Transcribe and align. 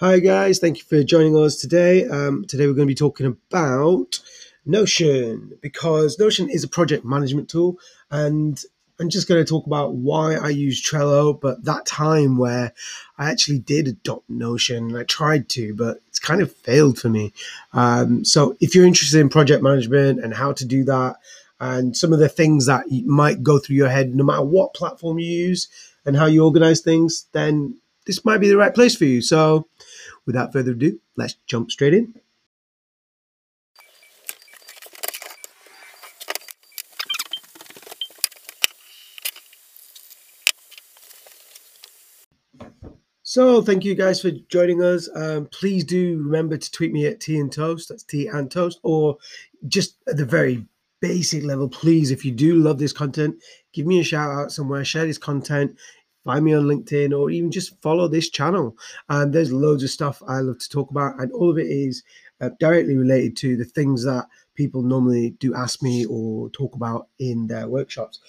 Hi, 0.00 0.18
guys. 0.18 0.58
Thank 0.58 0.78
you 0.78 0.84
for 0.84 1.02
joining 1.04 1.36
us 1.36 1.56
today. 1.56 2.08
Um, 2.08 2.46
today, 2.46 2.66
we're 2.66 2.72
going 2.72 2.88
to 2.88 2.90
be 2.90 2.94
talking 2.94 3.26
about 3.26 4.18
Notion 4.64 5.58
because 5.60 6.18
Notion 6.18 6.48
is 6.48 6.64
a 6.64 6.68
project 6.68 7.04
management 7.04 7.50
tool. 7.50 7.78
And 8.10 8.58
I'm 8.98 9.10
just 9.10 9.28
going 9.28 9.44
to 9.44 9.46
talk 9.46 9.66
about 9.66 9.96
why 9.96 10.36
I 10.36 10.48
use 10.48 10.82
Trello, 10.82 11.38
but 11.38 11.66
that 11.66 11.84
time 11.84 12.38
where 12.38 12.72
I 13.18 13.30
actually 13.30 13.58
did 13.58 13.88
adopt 13.88 14.30
Notion, 14.30 14.88
and 14.88 14.96
I 14.96 15.02
tried 15.02 15.50
to, 15.50 15.74
but 15.74 15.98
it's 16.08 16.18
kind 16.18 16.40
of 16.40 16.50
failed 16.50 16.98
for 16.98 17.10
me. 17.10 17.34
Um, 17.74 18.24
so, 18.24 18.56
if 18.58 18.74
you're 18.74 18.86
interested 18.86 19.20
in 19.20 19.28
project 19.28 19.62
management 19.62 20.24
and 20.24 20.32
how 20.32 20.54
to 20.54 20.64
do 20.64 20.82
that, 20.84 21.16
and 21.60 21.94
some 21.94 22.14
of 22.14 22.20
the 22.20 22.28
things 22.30 22.64
that 22.64 22.86
might 23.04 23.42
go 23.42 23.58
through 23.58 23.76
your 23.76 23.90
head, 23.90 24.14
no 24.14 24.24
matter 24.24 24.44
what 24.44 24.72
platform 24.72 25.18
you 25.18 25.30
use 25.30 25.68
and 26.06 26.16
how 26.16 26.24
you 26.24 26.42
organize 26.42 26.80
things, 26.80 27.26
then 27.32 27.76
this 28.10 28.24
might 28.24 28.38
be 28.38 28.48
the 28.48 28.56
right 28.56 28.74
place 28.74 28.96
for 28.96 29.04
you. 29.04 29.22
So, 29.22 29.68
without 30.26 30.52
further 30.52 30.72
ado, 30.72 30.98
let's 31.16 31.34
jump 31.46 31.70
straight 31.70 31.94
in. 31.94 32.12
So, 43.22 43.62
thank 43.62 43.84
you 43.84 43.94
guys 43.94 44.20
for 44.20 44.32
joining 44.48 44.82
us. 44.82 45.08
Um, 45.14 45.46
please 45.46 45.84
do 45.84 46.18
remember 46.18 46.56
to 46.56 46.70
tweet 46.72 46.90
me 46.90 47.06
at 47.06 47.20
Tea 47.20 47.38
and 47.38 47.52
Toast. 47.52 47.90
That's 47.90 48.02
Tea 48.02 48.26
and 48.26 48.50
Toast, 48.50 48.80
or 48.82 49.18
just 49.68 49.98
at 50.08 50.16
the 50.16 50.24
very 50.24 50.66
basic 51.00 51.44
level, 51.44 51.68
please, 51.68 52.10
if 52.10 52.24
you 52.24 52.32
do 52.32 52.56
love 52.56 52.80
this 52.80 52.92
content, 52.92 53.36
give 53.72 53.86
me 53.86 54.00
a 54.00 54.04
shout 54.04 54.30
out 54.30 54.50
somewhere, 54.50 54.84
share 54.84 55.06
this 55.06 55.16
content 55.16 55.76
find 56.24 56.44
me 56.44 56.54
on 56.54 56.64
LinkedIn 56.64 57.18
or 57.18 57.30
even 57.30 57.50
just 57.50 57.80
follow 57.80 58.08
this 58.08 58.28
channel. 58.28 58.76
And 59.08 59.32
there's 59.32 59.52
loads 59.52 59.82
of 59.82 59.90
stuff 59.90 60.22
I 60.26 60.40
love 60.40 60.58
to 60.58 60.68
talk 60.68 60.90
about, 60.90 61.20
and 61.20 61.32
all 61.32 61.50
of 61.50 61.58
it 61.58 61.66
is 61.66 62.02
uh, 62.40 62.50
directly 62.58 62.96
related 62.96 63.36
to 63.38 63.56
the 63.56 63.64
things 63.64 64.04
that 64.04 64.26
people 64.54 64.82
normally 64.82 65.30
do 65.38 65.54
ask 65.54 65.82
me 65.82 66.06
or 66.06 66.50
talk 66.50 66.74
about 66.74 67.08
in 67.18 67.46
their 67.46 67.68
workshops. 67.68 68.20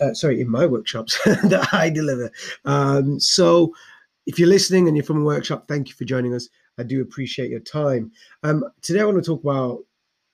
Uh, 0.00 0.14
sorry, 0.14 0.40
in 0.40 0.50
my 0.50 0.66
workshops 0.66 1.20
that 1.24 1.68
I 1.72 1.90
deliver. 1.90 2.30
Um, 2.64 3.20
so 3.20 3.72
if 4.26 4.38
you're 4.38 4.48
listening 4.48 4.88
and 4.88 4.96
you're 4.96 5.04
from 5.04 5.22
a 5.22 5.24
workshop, 5.24 5.68
thank 5.68 5.88
you 5.88 5.94
for 5.94 6.04
joining 6.04 6.34
us. 6.34 6.48
I 6.78 6.82
do 6.82 7.02
appreciate 7.02 7.50
your 7.50 7.60
time. 7.60 8.10
Um, 8.42 8.64
today, 8.80 9.00
I 9.00 9.04
want 9.04 9.18
to 9.18 9.22
talk 9.22 9.42
about. 9.42 9.84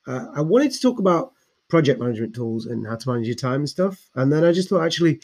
Uh, 0.06 0.27
I 0.34 0.41
wanted 0.41 0.72
to 0.72 0.81
talk 0.81 0.98
about 0.98 1.33
project 1.69 2.00
management 2.00 2.34
tools 2.34 2.67
and 2.67 2.87
how 2.87 2.97
to 2.97 3.11
manage 3.11 3.27
your 3.27 3.37
time 3.37 3.61
and 3.61 3.69
stuff. 3.69 4.09
And 4.15 4.33
then 4.33 4.45
I 4.45 4.53
just 4.53 4.70
thought 4.70 4.84
actually 4.84 5.20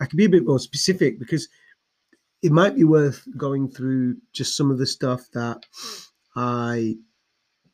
I 0.00 0.06
could 0.06 0.16
be 0.16 0.24
a 0.26 0.30
bit 0.30 0.46
more 0.46 0.58
specific 0.58 1.18
because 1.18 1.48
it 2.42 2.52
might 2.52 2.76
be 2.76 2.84
worth 2.84 3.26
going 3.36 3.68
through 3.68 4.16
just 4.32 4.56
some 4.56 4.70
of 4.70 4.78
the 4.78 4.86
stuff 4.86 5.26
that 5.32 5.64
I 6.36 6.96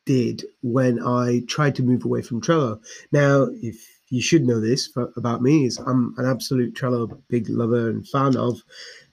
did 0.04 0.44
when 0.62 1.02
I 1.02 1.42
tried 1.46 1.74
to 1.76 1.82
move 1.82 2.04
away 2.04 2.22
from 2.22 2.40
Trello. 2.40 2.80
Now, 3.12 3.48
if 3.62 3.76
you 4.08 4.20
should 4.20 4.44
know 4.44 4.60
this 4.60 4.86
for, 4.86 5.12
about 5.16 5.42
me 5.42 5.64
is 5.64 5.78
I'm 5.78 6.14
an 6.18 6.26
absolute 6.26 6.74
Trello 6.74 7.20
big 7.28 7.48
lover 7.48 7.88
and 7.88 8.06
fan 8.06 8.36
of 8.36 8.60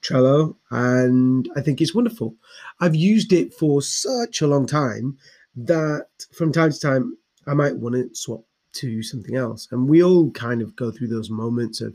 Trello, 0.02 0.56
and 0.70 1.48
I 1.56 1.60
think 1.60 1.80
it's 1.80 1.94
wonderful. 1.94 2.34
I've 2.80 2.94
used 2.94 3.32
it 3.32 3.54
for 3.54 3.82
such 3.82 4.42
a 4.42 4.46
long 4.46 4.66
time 4.66 5.16
that 5.56 6.06
from 6.32 6.52
time 6.52 6.72
to 6.72 6.78
time 6.78 7.16
I 7.46 7.54
might 7.54 7.76
want 7.76 7.94
to 7.94 8.14
swap 8.14 8.44
to 8.72 9.02
something 9.02 9.36
else. 9.36 9.68
And 9.70 9.88
we 9.88 10.02
all 10.02 10.30
kind 10.30 10.62
of 10.62 10.76
go 10.76 10.90
through 10.90 11.08
those 11.08 11.30
moments 11.30 11.80
of, 11.80 11.92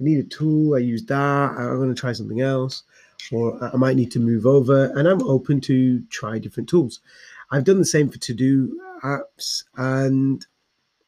I 0.00 0.04
need 0.04 0.18
a 0.18 0.28
tool, 0.28 0.74
I 0.74 0.78
use 0.78 1.04
that, 1.06 1.50
I'm 1.56 1.76
going 1.76 1.94
to 1.94 2.00
try 2.00 2.12
something 2.12 2.40
else, 2.40 2.82
or 3.32 3.62
I 3.62 3.76
might 3.76 3.96
need 3.96 4.10
to 4.12 4.20
move 4.20 4.46
over. 4.46 4.92
And 4.96 5.08
I'm 5.08 5.22
open 5.22 5.60
to 5.62 6.02
try 6.10 6.38
different 6.38 6.68
tools. 6.68 7.00
I've 7.50 7.64
done 7.64 7.78
the 7.78 7.84
same 7.84 8.08
for 8.08 8.18
to 8.18 8.34
do 8.34 8.78
apps. 9.02 9.64
And 9.76 10.44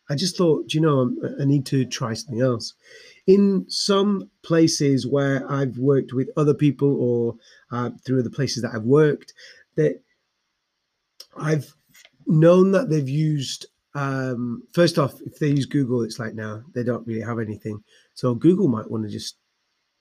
I 0.09 0.15
just 0.15 0.37
thought, 0.37 0.73
you 0.73 0.81
know, 0.81 1.15
I 1.41 1.45
need 1.45 1.67
to 1.67 1.85
try 1.85 2.15
something 2.15 2.41
else. 2.41 2.75
In 3.27 3.67
some 3.69 4.31
places 4.43 5.07
where 5.07 5.51
I've 5.51 5.77
worked 5.77 6.15
with 6.15 6.31
other 6.37 6.55
people 6.55 6.97
or 6.99 7.37
uh, 7.71 7.91
through 8.07 8.23
the 8.23 8.31
places 8.31 8.63
that 8.63 8.73
I've 8.75 8.85
worked, 8.85 9.35
that 9.75 10.01
I've 11.37 11.75
known 12.27 12.73
that 12.73 12.89
they've 12.89 13.09
used 13.09 13.67
um, 13.99 14.63
first 14.73 14.97
off, 14.97 15.21
if 15.27 15.41
they 15.41 15.49
use 15.49 15.67
Google, 15.67 16.03
it's 16.03 16.21
like 16.21 16.35
now 16.35 16.63
they 16.73 16.85
don't 16.85 17.05
really 17.05 17.21
have 17.21 17.41
anything. 17.41 17.83
So 18.15 18.33
Google 18.33 18.69
might 18.69 18.89
want 18.89 19.03
to 19.05 19.11
just, 19.11 19.37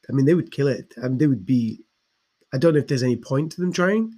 I 0.08 0.13
mean, 0.13 0.28
they 0.28 0.35
would 0.35 0.52
kill 0.52 0.68
it. 0.68 0.94
I 1.03 1.08
mean, 1.08 1.18
they 1.18 1.25
would 1.25 1.47
be, 1.47 1.81
I 2.53 2.59
don't 2.59 2.74
know 2.74 2.80
if 2.80 2.88
there's 2.88 3.02
any 3.02 3.16
point 3.16 3.53
to 3.53 3.62
them 3.62 3.74
trying. 3.74 4.13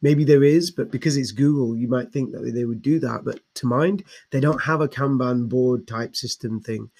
Maybe 0.00 0.24
there 0.24 0.42
is, 0.42 0.72
but 0.72 0.90
because 0.90 1.16
it's 1.16 1.30
Google, 1.30 1.76
you 1.76 1.86
might 1.86 2.10
think 2.10 2.32
that 2.32 2.40
they 2.52 2.64
would 2.64 2.82
do 2.82 2.98
that. 2.98 3.24
But 3.24 3.38
to 3.54 3.66
mind, 3.68 4.02
they 4.32 4.40
don't 4.40 4.60
have 4.60 4.80
a 4.80 4.88
Kanban 4.88 5.48
board 5.48 5.86
type 5.86 6.16
system 6.16 6.60
thing. 6.60 6.90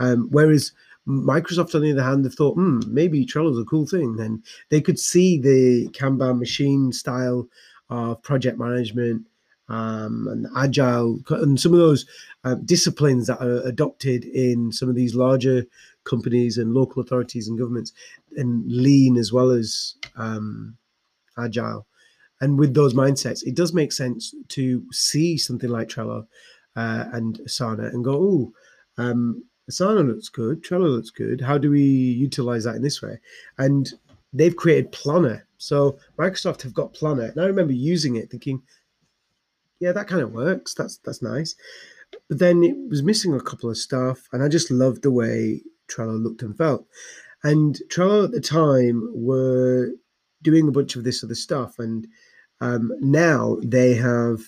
Um, 0.00 0.26
whereas 0.32 0.72
Microsoft, 1.06 1.76
on 1.76 1.82
the 1.82 1.92
other 1.92 2.02
hand, 2.02 2.24
have 2.24 2.34
thought, 2.34 2.54
hmm, 2.54 2.80
maybe 2.88 3.24
Trello's 3.24 3.60
a 3.60 3.64
cool 3.64 3.86
thing. 3.86 4.16
Then 4.16 4.42
they 4.70 4.80
could 4.80 4.98
see 4.98 5.38
the 5.38 5.88
Kanban 5.90 6.40
machine 6.40 6.90
style 6.90 7.48
of 7.88 8.20
project 8.22 8.58
management 8.58 9.27
um, 9.68 10.28
and 10.28 10.46
agile 10.56 11.18
and 11.30 11.60
some 11.60 11.72
of 11.72 11.78
those 11.78 12.06
uh, 12.44 12.54
disciplines 12.64 13.26
that 13.26 13.40
are 13.40 13.60
adopted 13.66 14.24
in 14.24 14.72
some 14.72 14.88
of 14.88 14.94
these 14.94 15.14
larger 15.14 15.66
companies 16.04 16.56
and 16.56 16.72
local 16.72 17.02
authorities 17.02 17.48
and 17.48 17.58
governments 17.58 17.92
and 18.36 18.64
lean 18.70 19.16
as 19.16 19.32
well 19.32 19.50
as 19.50 19.94
um, 20.16 20.76
agile. 21.38 21.86
And 22.40 22.58
with 22.58 22.72
those 22.72 22.94
mindsets 22.94 23.46
it 23.46 23.54
does 23.54 23.74
make 23.74 23.92
sense 23.92 24.34
to 24.48 24.84
see 24.92 25.36
something 25.36 25.70
like 25.70 25.88
trello 25.88 26.26
uh, 26.76 27.04
and 27.12 27.38
asana 27.40 27.92
and 27.92 28.04
go 28.04 28.12
oh 28.12 28.52
um, 29.02 29.44
asana 29.70 30.06
looks 30.06 30.28
good 30.28 30.62
trello 30.62 30.88
looks 30.88 31.10
good. 31.10 31.40
How 31.40 31.58
do 31.58 31.70
we 31.70 31.82
utilize 31.82 32.64
that 32.64 32.76
in 32.76 32.82
this 32.82 33.02
way? 33.02 33.18
And 33.58 33.92
they've 34.32 34.56
created 34.56 34.92
planner. 34.92 35.46
So 35.58 35.98
microsoft 36.16 36.62
have 36.62 36.72
got 36.74 36.94
planner. 36.94 37.24
And 37.24 37.40
i 37.40 37.44
remember 37.44 37.72
using 37.72 38.16
it 38.16 38.30
thinking 38.30 38.62
yeah, 39.80 39.92
that 39.92 40.08
kind 40.08 40.22
of 40.22 40.32
works. 40.32 40.74
That's 40.74 40.98
that's 40.98 41.22
nice. 41.22 41.54
But 42.28 42.38
then 42.38 42.64
it 42.64 42.76
was 42.88 43.02
missing 43.02 43.34
a 43.34 43.40
couple 43.40 43.70
of 43.70 43.76
stuff, 43.76 44.28
and 44.32 44.42
I 44.42 44.48
just 44.48 44.70
loved 44.70 45.02
the 45.02 45.10
way 45.10 45.62
Trello 45.88 46.22
looked 46.22 46.42
and 46.42 46.56
felt. 46.56 46.86
And 47.44 47.78
Trello 47.90 48.24
at 48.24 48.32
the 48.32 48.40
time 48.40 49.10
were 49.14 49.90
doing 50.42 50.68
a 50.68 50.72
bunch 50.72 50.96
of 50.96 51.04
this 51.04 51.22
other 51.22 51.34
stuff, 51.34 51.78
and 51.78 52.06
um, 52.60 52.92
now 53.00 53.58
they 53.62 53.94
have 53.94 54.40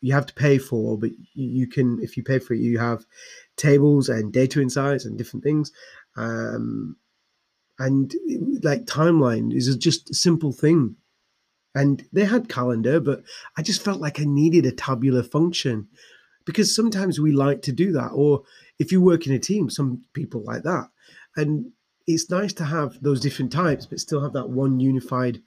you 0.00 0.12
have 0.12 0.26
to 0.26 0.34
pay 0.34 0.58
for, 0.58 0.98
but 0.98 1.10
you 1.34 1.66
can 1.66 1.98
if 2.02 2.16
you 2.16 2.22
pay 2.22 2.38
for 2.38 2.54
it, 2.54 2.60
you 2.60 2.78
have 2.78 3.04
tables 3.56 4.08
and 4.08 4.32
data 4.32 4.60
insights 4.60 5.04
and 5.04 5.18
different 5.18 5.42
things. 5.42 5.72
Um, 6.16 6.96
and 7.78 8.14
like 8.62 8.84
timeline 8.84 9.54
is 9.54 9.74
just 9.76 10.10
a 10.10 10.14
simple 10.14 10.52
thing 10.52 10.96
and 11.76 12.02
they 12.10 12.24
had 12.24 12.48
calendar, 12.48 13.00
but 13.00 13.22
I 13.58 13.62
just 13.62 13.84
felt 13.84 14.00
like 14.00 14.18
I 14.18 14.24
needed 14.24 14.64
a 14.64 14.72
tabular 14.72 15.22
function 15.22 15.88
because 16.46 16.74
sometimes 16.74 17.20
we 17.20 17.32
like 17.32 17.60
to 17.62 17.72
do 17.72 17.92
that. 17.92 18.12
Or 18.14 18.44
if 18.78 18.90
you 18.90 19.02
work 19.02 19.26
in 19.26 19.34
a 19.34 19.38
team, 19.38 19.68
some 19.68 20.02
people 20.14 20.42
like 20.42 20.62
that. 20.62 20.88
And 21.36 21.72
it's 22.06 22.30
nice 22.30 22.54
to 22.54 22.64
have 22.64 23.02
those 23.02 23.20
different 23.20 23.52
types, 23.52 23.84
but 23.84 24.00
still 24.00 24.22
have 24.22 24.32
that 24.32 24.48
one 24.48 24.80
unified 24.80 25.42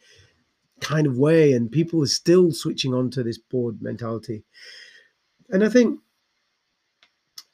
kind 0.81 1.07
of 1.07 1.17
way. 1.17 1.53
And 1.53 1.71
people 1.71 2.03
are 2.03 2.07
still 2.07 2.51
switching 2.51 2.93
on 2.93 3.09
to 3.09 3.23
this 3.23 3.39
board 3.39 3.81
mentality. 3.81 4.43
And 5.49 5.63
I 5.63 5.69
think 5.69 5.99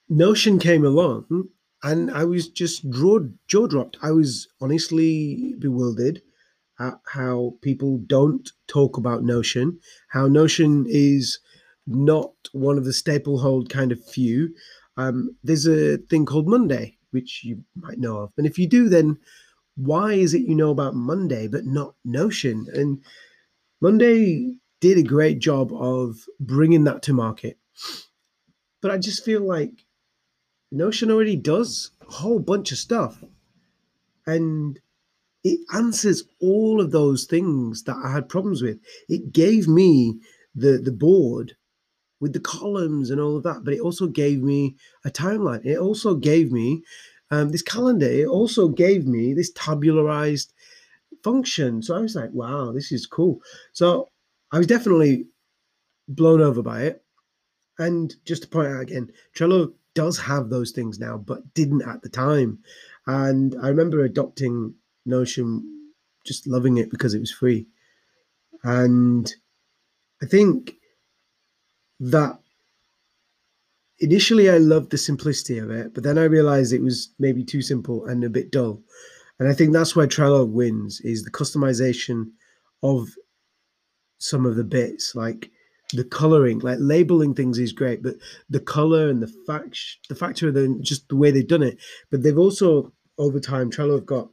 Notion 0.10 0.60
came 0.60 0.84
along 0.84 1.48
and 1.82 2.12
I 2.12 2.26
was 2.26 2.50
just 2.50 2.90
jaw, 2.90 3.20
dropped. 3.48 3.98
I 4.02 4.12
was 4.12 4.50
honestly 4.60 5.56
bewildered 5.60 6.22
how 6.78 7.56
people 7.62 8.00
don't 8.06 8.52
talk 8.68 8.98
about 8.98 9.24
Notion, 9.24 9.80
how 10.10 10.28
Notion 10.28 10.86
is 10.88 11.40
not 11.88 12.34
one 12.52 12.78
of 12.78 12.86
the 12.86 12.94
staple 12.94 13.40
hold 13.40 13.70
kind 13.70 13.92
of 13.92 14.04
few. 14.04 14.54
Um, 14.98 15.36
there's 15.44 15.68
a 15.68 15.98
thing 15.98 16.26
called 16.26 16.48
Monday, 16.48 16.98
which 17.12 17.44
you 17.44 17.64
might 17.76 18.00
know 18.00 18.18
of. 18.18 18.32
And 18.38 18.48
if 18.48 18.58
you 18.58 18.68
do, 18.68 18.90
then 18.90 19.18
why 19.76 20.14
is 20.14 20.34
it 20.34 20.42
you 20.42 20.56
know 20.56 20.72
about 20.72 20.96
Monday 20.96 21.48
but 21.48 21.66
not 21.66 21.96
Notion? 22.04 22.68
And 22.74 23.02
Monday 23.82 24.58
did 24.80 24.98
a 24.98 25.04
great 25.04 25.40
job 25.40 25.72
of 25.74 26.18
bringing 26.40 26.84
that 26.86 27.02
to 27.04 27.14
market. 27.14 27.58
But 28.82 28.92
I 28.92 28.98
just 28.98 29.24
feel 29.24 29.42
like 29.42 29.86
Notion 30.72 31.12
already 31.12 31.36
does 31.36 31.92
a 32.08 32.12
whole 32.12 32.40
bunch 32.40 32.72
of 32.72 32.78
stuff. 32.78 33.24
And 34.26 34.80
it 35.46 35.60
answers 35.74 36.24
all 36.42 36.82
of 36.82 36.92
those 36.92 37.26
things 37.26 37.84
that 37.84 37.96
I 38.04 38.12
had 38.12 38.28
problems 38.28 38.64
with. 38.64 38.80
It 39.08 39.32
gave 39.32 39.68
me 39.68 40.20
the 40.56 40.80
the 40.80 40.92
board 40.92 41.56
with 42.20 42.34
the 42.34 42.40
columns 42.40 43.12
and 43.12 43.22
all 43.22 43.38
of 43.38 43.44
that, 43.44 43.64
but 43.64 43.74
it 43.74 43.80
also 43.80 44.08
gave 44.08 44.42
me 44.42 44.76
a 45.06 45.12
timeline. 45.12 45.64
It 45.64 45.78
also 45.78 46.16
gave 46.16 46.52
me 46.52 46.84
um, 47.30 47.50
this 47.50 47.62
calendar. 47.62 48.08
It 48.08 48.26
also 48.26 48.70
gave 48.70 49.06
me 49.06 49.34
this 49.34 49.52
tabularized 49.52 50.52
function. 51.24 51.84
So 51.84 51.96
I 51.96 52.00
was 52.00 52.16
like, 52.16 52.32
wow, 52.32 52.72
this 52.72 52.92
is 52.92 53.06
cool. 53.06 53.40
So 53.74 54.10
I 54.52 54.58
was 54.58 54.68
definitely 54.68 55.28
blown 56.08 56.42
over 56.42 56.64
by 56.64 56.84
it. 56.84 57.04
And 57.78 58.16
just 58.26 58.44
to 58.44 58.48
point 58.48 58.70
out 58.70 58.82
again, 58.82 59.12
Trello 59.36 59.74
does 59.94 60.18
have 60.18 60.50
those 60.50 60.72
things 60.72 60.98
now, 60.98 61.18
but 61.18 61.54
didn't 61.54 61.84
at 61.84 62.02
the 62.02 62.10
time. 62.10 62.60
And 63.06 63.56
I 63.62 63.68
remember 63.68 64.04
adopting 64.04 64.74
Notion, 65.06 65.64
just 66.26 66.48
loving 66.48 66.78
it 66.78 66.90
because 66.90 67.14
it 67.14 67.20
was 67.20 67.32
free. 67.32 67.68
And 68.64 69.32
I 70.22 70.26
think 70.26 70.76
that 72.00 72.40
initially 74.00 74.50
I 74.50 74.58
loved 74.58 74.92
the 74.92 74.98
simplicity 74.98 75.58
of 75.58 75.70
it, 75.70 75.94
but 75.94 76.04
then 76.04 76.18
I 76.18 76.24
realized 76.24 76.74
it 76.74 76.82
was 76.82 77.14
maybe 77.20 77.44
too 77.44 77.62
simple 77.62 78.06
and 78.06 78.24
a 78.24 78.30
bit 78.30 78.52
dull. 78.52 78.82
And 79.40 79.50
I 79.50 79.54
think 79.54 79.74
that's 79.74 79.96
where 79.96 80.08
Trello 80.08 80.48
wins 80.48 81.02
is 81.02 81.24
the 81.24 81.32
customization 81.32 82.32
of 82.84 83.08
some 84.18 84.46
of 84.46 84.56
the 84.56 84.64
bits, 84.64 85.14
like 85.16 85.52
the 85.94 86.04
coloring, 86.04 86.60
like 86.60 86.78
labeling 86.80 87.34
things 87.34 87.60
is 87.60 87.72
great, 87.72 88.02
but 88.02 88.16
the 88.50 88.60
color 88.60 89.10
and 89.10 89.22
the 89.22 89.32
fact 89.46 89.78
the 90.10 90.16
factor 90.16 90.48
of 90.48 90.54
the 90.54 90.80
just 90.82 91.08
the 91.10 91.16
way 91.16 91.32
they've 91.32 91.48
done 91.48 91.64
it. 91.64 91.78
But 92.12 92.24
they've 92.24 92.38
also 92.38 92.92
over 93.18 93.40
time 93.40 93.70
Trello 93.70 93.96
have 93.96 94.06
got 94.06 94.30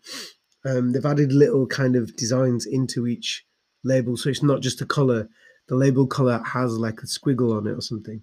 um, 0.64 0.92
they've 0.92 1.04
added 1.04 1.32
little 1.32 1.66
kind 1.66 1.96
of 1.96 2.14
designs 2.16 2.66
into 2.66 3.06
each 3.06 3.44
label, 3.84 4.16
so 4.16 4.30
it's 4.30 4.42
not 4.42 4.60
just 4.60 4.80
a 4.80 4.86
color. 4.86 5.28
The 5.68 5.76
label 5.76 6.06
color 6.06 6.42
has 6.44 6.72
like 6.72 7.00
a 7.00 7.06
squiggle 7.06 7.56
on 7.56 7.66
it 7.66 7.72
or 7.72 7.80
something. 7.80 8.22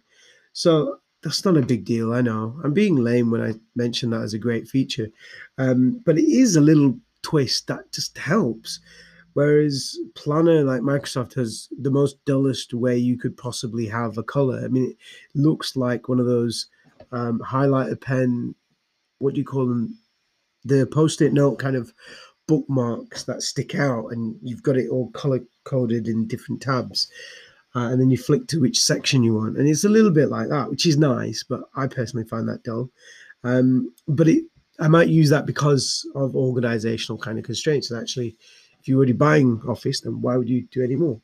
So 0.53 0.99
that's 1.23 1.43
not 1.43 1.57
a 1.57 1.61
big 1.61 1.85
deal. 1.85 2.13
I 2.13 2.21
know 2.21 2.59
I'm 2.63 2.73
being 2.73 2.95
lame 2.95 3.31
when 3.31 3.41
I 3.41 3.53
mention 3.75 4.11
that 4.11 4.21
as 4.21 4.33
a 4.33 4.39
great 4.39 4.67
feature, 4.67 5.09
um, 5.57 6.01
but 6.05 6.17
it 6.17 6.29
is 6.29 6.55
a 6.55 6.61
little 6.61 6.97
twist 7.23 7.67
that 7.67 7.91
just 7.91 8.17
helps. 8.17 8.79
Whereas 9.33 9.97
Planner, 10.15 10.63
like 10.63 10.81
Microsoft, 10.81 11.35
has 11.35 11.69
the 11.79 11.91
most 11.91 12.23
dullest 12.25 12.73
way 12.73 12.97
you 12.97 13.17
could 13.17 13.37
possibly 13.37 13.85
have 13.87 14.17
a 14.17 14.23
color. 14.23 14.61
I 14.63 14.67
mean, 14.67 14.91
it 14.91 14.97
looks 15.35 15.75
like 15.75 16.09
one 16.09 16.19
of 16.19 16.25
those 16.25 16.67
um, 17.11 17.39
highlighter 17.39 17.99
pen. 17.99 18.55
What 19.19 19.33
do 19.33 19.39
you 19.39 19.45
call 19.45 19.67
them? 19.67 19.97
The 20.65 20.87
post-it 20.87 21.31
note 21.31 21.57
kind 21.57 21.75
of 21.75 21.93
bookmarks 22.49 23.23
that 23.23 23.43
stick 23.43 23.75
out, 23.75 24.07
and 24.07 24.35
you've 24.43 24.63
got 24.63 24.75
it 24.75 24.89
all 24.89 25.09
color 25.11 25.39
coded 25.63 26.09
in 26.09 26.27
different 26.27 26.61
tabs 26.61 27.07
uh, 27.75 27.89
and 27.91 28.01
then 28.01 28.09
you 28.09 28.17
flick 28.17 28.47
to 28.47 28.59
which 28.59 28.79
section 28.79 29.23
you 29.23 29.35
want. 29.35 29.57
And 29.57 29.67
it's 29.67 29.83
a 29.83 29.89
little 29.89 30.11
bit 30.11 30.29
like 30.29 30.49
that, 30.49 30.69
which 30.69 30.85
is 30.85 30.97
nice, 30.97 31.43
but 31.47 31.61
I 31.75 31.87
personally 31.87 32.25
find 32.25 32.47
that 32.47 32.63
dull. 32.63 32.89
Um, 33.43 33.93
but 34.07 34.27
it, 34.27 34.43
I 34.79 34.87
might 34.87 35.09
use 35.09 35.29
that 35.29 35.45
because 35.45 36.07
of 36.15 36.35
organizational 36.35 37.19
kind 37.19 37.37
of 37.37 37.45
constraints. 37.45 37.91
And 37.91 38.01
actually, 38.01 38.35
if 38.79 38.87
you're 38.87 38.97
already 38.97 39.13
buying 39.13 39.61
Office, 39.67 40.01
then 40.01 40.21
why 40.21 40.35
would 40.35 40.49
you 40.49 40.63
do 40.71 40.83
any 40.83 40.95
more? 40.95 41.21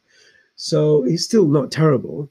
So 0.55 1.03
it's 1.03 1.25
still 1.25 1.47
not 1.47 1.71
terrible. 1.71 2.29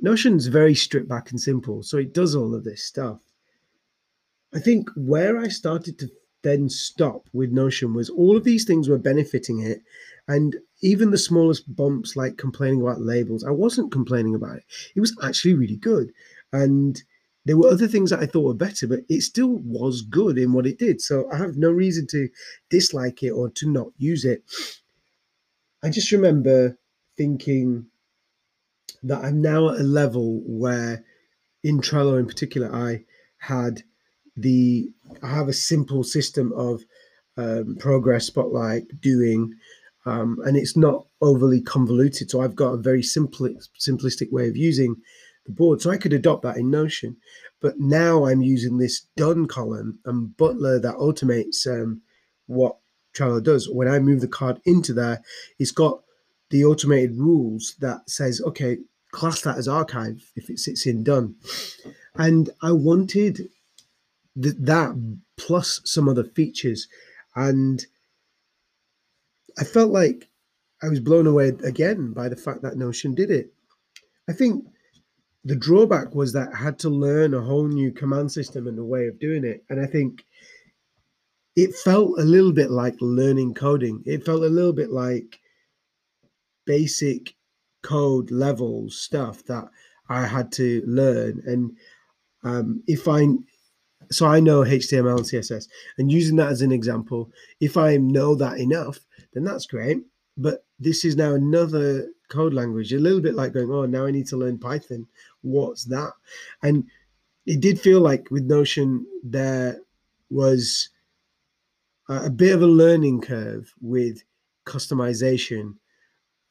Notion's 0.00 0.46
very 0.46 0.74
stripped 0.74 1.08
back 1.08 1.30
and 1.30 1.40
simple, 1.40 1.82
so 1.82 1.98
it 1.98 2.14
does 2.14 2.34
all 2.34 2.54
of 2.54 2.64
this 2.64 2.82
stuff. 2.82 3.20
I 4.54 4.58
think 4.58 4.88
where 4.96 5.38
I 5.38 5.48
started 5.48 5.98
to 5.98 6.10
then 6.44 6.68
stop 6.68 7.26
with 7.32 7.50
Notion 7.50 7.94
was 7.94 8.08
all 8.08 8.36
of 8.36 8.44
these 8.44 8.64
things 8.64 8.88
were 8.88 8.98
benefiting 8.98 9.60
it. 9.60 9.82
And 10.28 10.56
even 10.82 11.10
the 11.10 11.18
smallest 11.18 11.74
bumps, 11.74 12.14
like 12.16 12.38
complaining 12.38 12.80
about 12.80 13.00
labels, 13.00 13.44
I 13.44 13.50
wasn't 13.50 13.92
complaining 13.92 14.34
about 14.34 14.58
it. 14.58 14.64
It 14.94 15.00
was 15.00 15.16
actually 15.22 15.54
really 15.54 15.76
good. 15.76 16.12
And 16.52 17.02
there 17.44 17.56
were 17.56 17.68
other 17.68 17.88
things 17.88 18.10
that 18.10 18.20
I 18.20 18.26
thought 18.26 18.46
were 18.46 18.54
better, 18.54 18.86
but 18.86 19.00
it 19.08 19.22
still 19.22 19.58
was 19.64 20.02
good 20.02 20.38
in 20.38 20.52
what 20.52 20.66
it 20.66 20.78
did. 20.78 21.00
So 21.00 21.28
I 21.30 21.36
have 21.36 21.56
no 21.56 21.70
reason 21.70 22.06
to 22.08 22.28
dislike 22.70 23.22
it 23.22 23.32
or 23.32 23.50
to 23.50 23.70
not 23.70 23.88
use 23.98 24.24
it. 24.24 24.44
I 25.82 25.90
just 25.90 26.12
remember 26.12 26.78
thinking 27.16 27.86
that 29.02 29.22
I'm 29.22 29.42
now 29.42 29.70
at 29.70 29.80
a 29.80 29.84
level 29.84 30.40
where, 30.46 31.04
in 31.62 31.80
Trello 31.80 32.18
in 32.18 32.26
particular, 32.26 32.74
I 32.74 33.04
had 33.38 33.82
the 34.36 34.90
I 35.22 35.28
have 35.28 35.48
a 35.48 35.52
simple 35.52 36.04
system 36.04 36.52
of 36.54 36.82
um, 37.36 37.76
progress, 37.78 38.26
spotlight, 38.26 38.84
doing, 39.00 39.54
um, 40.06 40.38
and 40.44 40.56
it's 40.56 40.76
not 40.76 41.06
overly 41.20 41.60
convoluted. 41.60 42.30
So 42.30 42.40
I've 42.40 42.56
got 42.56 42.72
a 42.72 42.78
very 42.78 43.02
simple, 43.02 43.48
simplistic 43.78 44.30
way 44.30 44.48
of 44.48 44.56
using 44.56 44.96
the 45.46 45.52
board. 45.52 45.80
So 45.80 45.90
I 45.90 45.96
could 45.96 46.12
adopt 46.12 46.42
that 46.42 46.56
in 46.56 46.70
Notion, 46.70 47.16
but 47.60 47.78
now 47.78 48.26
I'm 48.26 48.42
using 48.42 48.78
this 48.78 49.06
done 49.16 49.46
column 49.46 49.98
and 50.04 50.36
Butler 50.36 50.78
that 50.80 50.96
automates 50.96 51.66
um, 51.66 52.02
what 52.46 52.76
Trello 53.16 53.42
does. 53.42 53.68
When 53.68 53.88
I 53.88 53.98
move 53.98 54.20
the 54.20 54.28
card 54.28 54.60
into 54.64 54.92
there, 54.92 55.22
it's 55.58 55.70
got 55.72 56.00
the 56.50 56.64
automated 56.64 57.16
rules 57.16 57.74
that 57.80 58.08
says, 58.08 58.40
okay, 58.46 58.78
class 59.12 59.42
that 59.42 59.58
as 59.58 59.68
archive 59.68 60.30
if 60.36 60.50
it 60.50 60.58
sits 60.58 60.86
in 60.86 61.04
done. 61.04 61.36
And 62.16 62.50
I 62.62 62.72
wanted 62.72 63.48
th- 64.40 64.56
that 64.58 65.18
plus 65.36 65.80
some 65.84 66.08
other 66.08 66.24
features. 66.24 66.88
And 67.36 67.84
I 69.58 69.64
felt 69.64 69.90
like 69.90 70.28
I 70.82 70.88
was 70.88 71.00
blown 71.00 71.26
away 71.26 71.48
again 71.48 72.12
by 72.12 72.28
the 72.28 72.36
fact 72.36 72.62
that 72.62 72.76
Notion 72.76 73.14
did 73.14 73.30
it. 73.30 73.52
I 74.28 74.32
think 74.32 74.64
the 75.44 75.56
drawback 75.56 76.14
was 76.14 76.32
that 76.32 76.50
I 76.54 76.56
had 76.56 76.78
to 76.80 76.88
learn 76.88 77.34
a 77.34 77.40
whole 77.40 77.68
new 77.68 77.92
command 77.92 78.32
system 78.32 78.66
and 78.66 78.78
a 78.78 78.84
way 78.84 79.06
of 79.06 79.18
doing 79.18 79.44
it. 79.44 79.64
And 79.68 79.80
I 79.80 79.86
think 79.86 80.24
it 81.56 81.74
felt 81.74 82.18
a 82.18 82.24
little 82.24 82.52
bit 82.52 82.70
like 82.70 82.96
learning 83.00 83.54
coding. 83.54 84.02
It 84.06 84.24
felt 84.24 84.42
a 84.42 84.48
little 84.48 84.72
bit 84.72 84.90
like 84.90 85.40
basic 86.66 87.34
code 87.82 88.30
level 88.30 88.88
stuff 88.88 89.44
that 89.44 89.68
I 90.08 90.26
had 90.26 90.50
to 90.52 90.82
learn. 90.86 91.42
And 91.46 91.76
um, 92.42 92.82
if 92.86 93.06
I 93.06 93.26
so 94.14 94.26
I 94.26 94.40
know 94.40 94.60
HTML 94.60 95.16
and 95.16 95.26
CSS, 95.26 95.68
and 95.98 96.10
using 96.10 96.36
that 96.36 96.52
as 96.52 96.62
an 96.62 96.72
example, 96.72 97.30
if 97.60 97.76
I 97.76 97.96
know 97.96 98.34
that 98.36 98.58
enough, 98.58 99.00
then 99.32 99.44
that's 99.44 99.66
great. 99.66 99.98
But 100.36 100.64
this 100.78 101.04
is 101.04 101.16
now 101.16 101.34
another 101.34 102.08
code 102.28 102.54
language, 102.54 102.92
a 102.92 102.98
little 102.98 103.20
bit 103.20 103.34
like 103.34 103.52
going, 103.52 103.70
oh, 103.70 103.86
now 103.86 104.06
I 104.06 104.10
need 104.10 104.26
to 104.28 104.36
learn 104.36 104.58
Python. 104.58 105.06
What's 105.42 105.84
that? 105.84 106.12
And 106.62 106.84
it 107.46 107.60
did 107.60 107.80
feel 107.80 108.00
like 108.00 108.30
with 108.30 108.44
Notion 108.44 109.06
there 109.22 109.80
was 110.30 110.88
a 112.08 112.30
bit 112.30 112.54
of 112.54 112.62
a 112.62 112.66
learning 112.66 113.20
curve 113.20 113.72
with 113.80 114.22
customization 114.66 115.74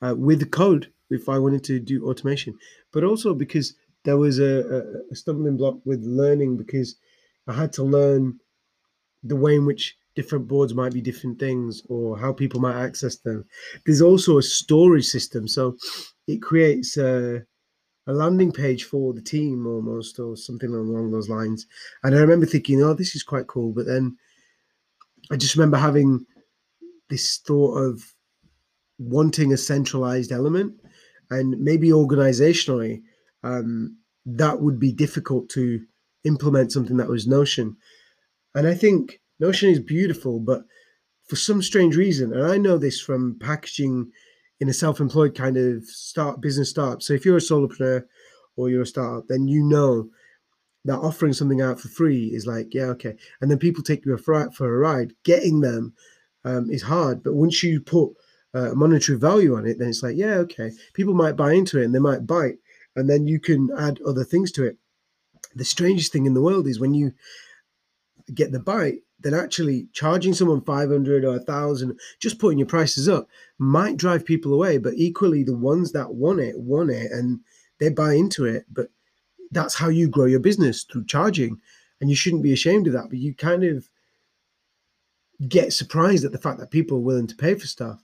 uh, 0.01 0.15
with 0.15 0.51
code 0.51 0.91
if 1.09 1.29
I 1.29 1.37
wanted 1.37 1.63
to 1.65 1.79
do 1.79 2.07
automation, 2.09 2.57
but 2.91 3.03
also 3.03 3.33
because 3.33 3.75
there 4.03 4.17
was 4.17 4.39
a, 4.39 4.83
a 5.11 5.15
stumbling 5.15 5.57
block 5.57 5.77
with 5.85 6.03
learning 6.03 6.57
because 6.57 6.95
I 7.47 7.53
had 7.53 7.73
to 7.73 7.83
learn 7.83 8.39
the 9.23 9.35
way 9.35 9.55
in 9.55 9.65
which 9.65 9.97
different 10.15 10.47
boards 10.47 10.73
might 10.73 10.93
be 10.93 11.01
different 11.01 11.39
things 11.39 11.81
or 11.89 12.17
how 12.17 12.31
people 12.31 12.59
might 12.59 12.81
access 12.81 13.17
them. 13.17 13.45
There's 13.85 14.01
also 14.01 14.37
a 14.37 14.43
storage 14.43 15.05
system, 15.05 15.47
so 15.47 15.75
it 16.27 16.41
creates 16.41 16.97
a, 16.97 17.43
a 18.07 18.13
landing 18.13 18.51
page 18.51 18.83
for 18.83 19.13
the 19.13 19.21
team 19.21 19.65
almost, 19.65 20.19
or 20.19 20.37
something 20.37 20.69
along 20.69 21.11
those 21.11 21.29
lines. 21.29 21.65
And 22.03 22.15
I 22.15 22.19
remember 22.19 22.45
thinking, 22.45 22.81
"Oh, 22.83 22.93
this 22.93 23.15
is 23.15 23.23
quite 23.23 23.47
cool," 23.47 23.73
but 23.73 23.85
then 23.85 24.17
I 25.31 25.37
just 25.37 25.55
remember 25.55 25.77
having 25.77 26.25
this 27.09 27.37
thought 27.37 27.77
of 27.77 28.03
wanting 28.99 29.53
a 29.53 29.57
centralized 29.57 30.31
element, 30.31 30.79
and 31.29 31.59
maybe 31.59 31.89
organizationally, 31.89 33.01
um, 33.43 33.97
that 34.25 34.61
would 34.61 34.79
be 34.79 34.91
difficult 34.91 35.49
to 35.49 35.85
implement 36.23 36.71
something 36.71 36.97
that 36.97 37.09
was 37.09 37.27
Notion. 37.27 37.77
And 38.55 38.67
I 38.67 38.73
think 38.73 39.21
Notion 39.39 39.69
is 39.69 39.79
beautiful, 39.79 40.39
but 40.39 40.63
for 41.27 41.35
some 41.35 41.61
strange 41.61 41.95
reason, 41.95 42.33
and 42.33 42.45
I 42.45 42.57
know 42.57 42.77
this 42.77 43.01
from 43.01 43.37
packaging 43.39 44.11
in 44.59 44.69
a 44.69 44.73
self-employed 44.73 45.35
kind 45.35 45.57
of 45.57 45.83
start 45.85 46.41
business 46.41 46.69
startup. 46.69 47.01
So 47.01 47.13
if 47.13 47.25
you're 47.25 47.37
a 47.37 47.41
solopreneur 47.41 48.05
or 48.55 48.69
you're 48.69 48.83
a 48.83 48.87
startup, 48.87 49.27
then 49.27 49.47
you 49.47 49.63
know 49.63 50.09
that 50.85 50.99
offering 50.99 51.33
something 51.33 51.61
out 51.61 51.79
for 51.79 51.87
free 51.87 52.27
is 52.27 52.45
like, 52.45 52.73
yeah, 52.73 52.85
okay. 52.85 53.15
And 53.41 53.49
then 53.49 53.57
people 53.57 53.83
take 53.83 54.05
you 54.05 54.17
for, 54.17 54.33
a 54.43 54.77
ride. 54.77 55.13
Getting 55.23 55.61
them 55.61 55.93
um, 56.45 56.69
is 56.69 56.83
hard, 56.83 57.23
but 57.23 57.33
once 57.33 57.63
you 57.63 57.79
put 57.79 58.11
uh, 58.53 58.73
monetary 58.73 59.17
value 59.17 59.55
on 59.55 59.65
it, 59.65 59.79
then 59.79 59.89
it's 59.89 60.03
like, 60.03 60.17
yeah, 60.17 60.35
okay. 60.35 60.71
People 60.93 61.13
might 61.13 61.37
buy 61.37 61.53
into 61.53 61.81
it 61.81 61.85
and 61.85 61.95
they 61.95 61.99
might 61.99 62.27
bite, 62.27 62.57
and 62.95 63.09
then 63.09 63.27
you 63.27 63.39
can 63.39 63.69
add 63.77 63.99
other 64.05 64.23
things 64.23 64.51
to 64.53 64.65
it 64.65 64.77
the 65.55 65.65
strangest 65.65 66.11
thing 66.11 66.25
in 66.25 66.33
the 66.33 66.41
world 66.41 66.67
is 66.67 66.79
when 66.79 66.93
you 66.93 67.13
get 68.33 68.51
the 68.51 68.59
bite, 68.59 68.99
then 69.19 69.33
actually 69.33 69.87
charging 69.93 70.33
someone 70.33 70.61
500 70.61 71.23
or 71.23 71.31
1000 71.31 71.97
just 72.19 72.39
putting 72.39 72.59
your 72.59 72.67
prices 72.67 73.07
up 73.07 73.27
might 73.57 73.97
drive 73.97 74.25
people 74.25 74.53
away. 74.53 74.77
But 74.77 74.95
equally 74.95 75.43
the 75.43 75.55
ones 75.55 75.91
that 75.93 76.13
want 76.13 76.39
it 76.39 76.57
want 76.57 76.91
it 76.91 77.11
and 77.11 77.39
they 77.79 77.89
buy 77.89 78.13
into 78.13 78.45
it. 78.45 78.65
But 78.71 78.89
that's 79.51 79.75
how 79.75 79.89
you 79.89 80.07
grow 80.07 80.25
your 80.25 80.39
business 80.39 80.83
through 80.83 81.05
charging. 81.05 81.59
And 82.01 82.09
you 82.09 82.15
shouldn't 82.15 82.43
be 82.43 82.53
ashamed 82.53 82.87
of 82.87 82.93
that 82.93 83.09
but 83.09 83.19
you 83.19 83.33
kind 83.33 83.63
of 83.63 83.89
get 85.47 85.73
surprised 85.73 86.25
at 86.25 86.31
the 86.31 86.37
fact 86.37 86.59
that 86.59 86.71
people 86.71 86.97
are 86.97 87.01
willing 87.01 87.27
to 87.27 87.35
pay 87.35 87.55
for 87.55 87.67
stuff. 87.67 88.03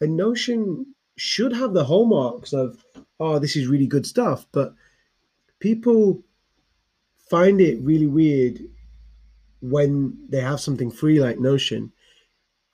And 0.00 0.16
notion 0.16 0.94
should 1.16 1.52
have 1.52 1.72
the 1.72 1.84
hallmarks 1.84 2.52
of, 2.52 2.84
oh, 3.18 3.38
this 3.38 3.56
is 3.56 3.66
really 3.66 3.86
good 3.86 4.06
stuff. 4.06 4.46
But 4.52 4.74
people 5.60 6.22
find 7.30 7.60
it 7.60 7.80
really 7.82 8.06
weird 8.06 8.60
when 9.60 10.16
they 10.28 10.40
have 10.40 10.60
something 10.60 10.90
free 10.90 11.20
like 11.20 11.38
Notion. 11.38 11.92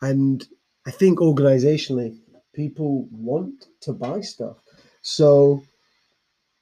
And 0.01 0.47
I 0.87 0.91
think 0.91 1.19
organizationally, 1.19 2.19
people 2.53 3.09
want 3.11 3.67
to 3.83 3.93
buy 3.93 4.21
stuff. 4.21 4.57
So 5.03 5.63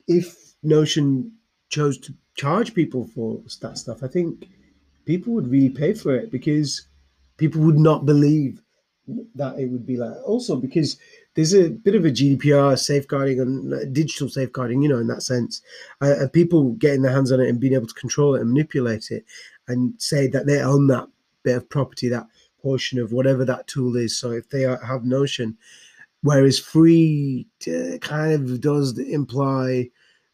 if 0.06 0.54
Notion 0.62 1.32
chose 1.68 1.98
to 1.98 2.14
charge 2.36 2.74
people 2.74 3.06
for 3.14 3.40
that 3.60 3.78
stuff, 3.78 4.02
I 4.02 4.08
think 4.08 4.46
people 5.04 5.32
would 5.34 5.48
really 5.48 5.70
pay 5.70 5.92
for 5.92 6.14
it 6.14 6.30
because 6.30 6.86
people 7.36 7.60
would 7.62 7.78
not 7.78 8.06
believe 8.06 8.62
that 9.34 9.58
it 9.58 9.66
would 9.66 9.86
be 9.86 9.96
like. 9.96 10.16
Also, 10.24 10.56
because 10.56 10.96
there's 11.34 11.54
a 11.54 11.70
bit 11.70 11.94
of 11.94 12.04
a 12.04 12.10
GDPR 12.10 12.78
safeguarding 12.78 13.40
and 13.40 13.94
digital 13.94 14.28
safeguarding, 14.28 14.82
you 14.82 14.88
know, 14.88 14.98
in 14.98 15.06
that 15.06 15.22
sense, 15.22 15.62
uh, 16.00 16.26
people 16.32 16.72
getting 16.72 17.02
their 17.02 17.12
hands 17.12 17.32
on 17.32 17.40
it 17.40 17.48
and 17.48 17.60
being 17.60 17.72
able 17.72 17.86
to 17.86 17.94
control 17.94 18.34
it 18.34 18.40
and 18.40 18.50
manipulate 18.50 19.10
it 19.10 19.24
and 19.68 19.94
say 19.98 20.26
that 20.26 20.46
they 20.46 20.60
own 20.60 20.88
that 20.88 21.08
bit 21.42 21.56
of 21.56 21.68
property, 21.70 22.08
that 22.08 22.26
portion 22.60 22.98
of 22.98 23.12
whatever 23.12 23.44
that 23.44 23.66
tool 23.66 23.96
is. 23.96 24.18
So 24.18 24.30
if 24.30 24.48
they 24.50 24.64
are, 24.64 24.82
have 24.84 25.04
Notion, 25.04 25.56
whereas 26.22 26.58
free 26.58 27.46
kind 28.00 28.32
of 28.32 28.60
does 28.60 28.98
imply 28.98 29.90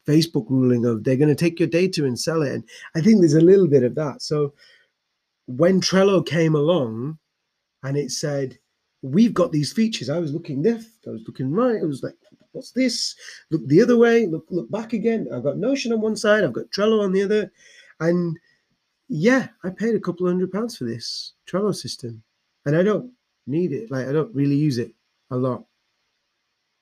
Facebook 0.06 0.48
ruling 0.48 0.84
of 0.84 1.04
they're 1.04 1.16
going 1.16 1.28
to 1.28 1.34
take 1.34 1.60
your 1.60 1.68
data 1.68 2.04
and 2.04 2.18
sell 2.18 2.42
it. 2.42 2.52
And 2.52 2.64
I 2.96 3.00
think 3.00 3.20
there's 3.20 3.34
a 3.34 3.40
little 3.40 3.68
bit 3.68 3.84
of 3.84 3.94
that. 3.94 4.22
So 4.22 4.54
when 5.46 5.80
Trello 5.80 6.26
came 6.26 6.54
along 6.54 7.18
and 7.82 7.96
it 7.96 8.10
said, 8.10 8.58
we've 9.02 9.34
got 9.34 9.52
these 9.52 9.72
features. 9.72 10.10
I 10.10 10.18
was 10.18 10.32
looking 10.32 10.62
left, 10.62 11.06
I 11.06 11.10
was 11.10 11.22
looking 11.26 11.52
right. 11.52 11.80
I 11.80 11.84
was 11.84 12.02
like, 12.02 12.14
what's 12.52 12.72
this? 12.72 13.14
Look 13.50 13.66
the 13.66 13.82
other 13.82 13.96
way, 13.96 14.26
look, 14.26 14.46
look 14.50 14.70
back 14.70 14.92
again. 14.92 15.28
I've 15.32 15.44
got 15.44 15.58
Notion 15.58 15.92
on 15.92 16.00
one 16.00 16.16
side, 16.16 16.44
I've 16.44 16.52
got 16.52 16.70
Trello 16.70 17.02
on 17.02 17.12
the 17.12 17.22
other. 17.22 17.52
And 18.00 18.38
yeah, 19.08 19.48
I 19.64 19.70
paid 19.70 19.94
a 19.94 20.00
couple 20.00 20.26
of 20.26 20.32
hundred 20.32 20.52
pounds 20.52 20.76
for 20.76 20.84
this 20.84 21.32
Trello 21.48 21.74
system. 21.74 22.22
And 22.66 22.76
I 22.76 22.82
don't 22.82 23.12
need 23.46 23.72
it. 23.72 23.90
Like 23.90 24.06
I 24.06 24.12
don't 24.12 24.34
really 24.34 24.56
use 24.56 24.78
it 24.78 24.92
a 25.30 25.36
lot. 25.36 25.64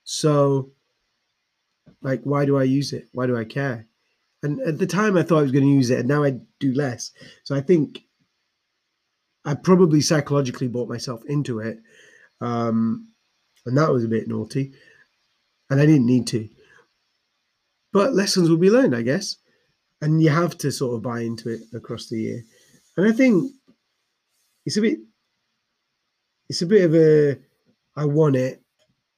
So 0.04 0.70
like 2.02 2.22
why 2.22 2.44
do 2.44 2.56
I 2.56 2.64
use 2.64 2.92
it? 2.92 3.08
Why 3.12 3.26
do 3.26 3.36
I 3.36 3.44
care? 3.44 3.86
And 4.42 4.60
at 4.60 4.78
the 4.78 4.86
time 4.86 5.16
I 5.16 5.22
thought 5.22 5.38
I 5.38 5.42
was 5.42 5.52
going 5.52 5.64
to 5.64 5.70
use 5.70 5.90
it 5.90 5.98
and 5.98 6.08
now 6.08 6.24
I 6.24 6.38
do 6.60 6.72
less. 6.72 7.12
So 7.44 7.54
I 7.54 7.60
think 7.60 8.02
I 9.44 9.54
probably 9.54 10.00
psychologically 10.00 10.68
bought 10.68 10.88
myself 10.88 11.24
into 11.26 11.60
it. 11.60 11.78
Um, 12.40 13.08
and 13.64 13.76
that 13.76 13.92
was 13.92 14.04
a 14.04 14.08
bit 14.08 14.28
naughty. 14.28 14.72
And 15.70 15.80
I 15.80 15.86
didn't 15.86 16.06
need 16.06 16.26
to. 16.28 16.48
But 17.92 18.14
lessons 18.14 18.48
will 18.48 18.56
be 18.56 18.70
learned, 18.70 18.94
I 18.94 19.02
guess. 19.02 19.36
And 20.02 20.22
you 20.22 20.30
have 20.30 20.56
to 20.58 20.70
sort 20.70 20.94
of 20.94 21.02
buy 21.02 21.20
into 21.20 21.48
it 21.48 21.62
across 21.74 22.08
the 22.08 22.20
year. 22.20 22.44
And 22.96 23.08
I 23.08 23.12
think 23.12 23.52
it's 24.64 24.76
a 24.76 24.80
bit 24.80 24.98
it's 26.48 26.62
a 26.62 26.66
bit 26.66 26.84
of 26.84 26.94
a 26.94 27.38
I 27.96 28.04
want 28.04 28.36
it, 28.36 28.62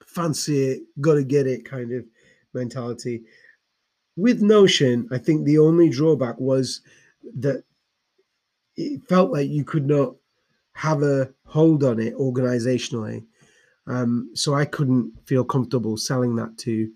fancy 0.07 0.69
it, 0.69 0.83
gotta 1.01 1.25
get 1.25 1.47
it 1.47 1.65
kind 1.65 1.93
of 1.93 2.05
mentality. 2.55 3.23
With 4.17 4.41
Notion, 4.43 5.09
I 5.11 5.19
think 5.19 5.45
the 5.45 5.59
only 5.59 5.91
drawback 5.91 6.39
was 6.39 6.81
that 7.39 7.65
it 8.77 9.03
felt 9.09 9.33
like 9.33 9.49
you 9.49 9.65
could 9.65 9.87
not 9.87 10.15
have 10.79 11.03
a 11.03 11.29
hold 11.45 11.83
on 11.83 11.99
it 11.99 12.15
organizationally. 12.15 13.27
Um, 13.89 14.31
so 14.35 14.55
I 14.55 14.65
couldn't 14.65 15.13
feel 15.27 15.45
comfortable 15.45 15.97
selling 15.97 16.37
that 16.37 16.57
to 16.59 16.89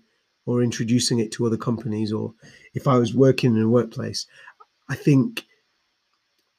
or 0.45 0.63
introducing 0.63 1.19
it 1.19 1.31
to 1.33 1.45
other 1.45 1.57
companies, 1.57 2.13
or 2.13 2.33
if 2.73 2.87
I 2.87 2.97
was 2.97 3.13
working 3.13 3.55
in 3.55 3.61
a 3.61 3.67
workplace. 3.67 4.25
I 4.89 4.95
think 4.95 5.43